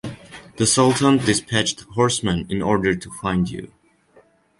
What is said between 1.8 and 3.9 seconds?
horsemen in order to find you.